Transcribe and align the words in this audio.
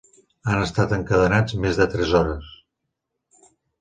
Han 0.53 0.61
estat 0.67 0.95
encadenats 0.97 1.57
més 1.67 1.77
de 1.81 1.87
tres 1.97 2.15
hores 2.21 2.49